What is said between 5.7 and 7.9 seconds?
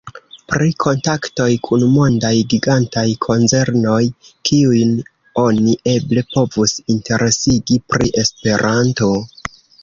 eble povus interesigi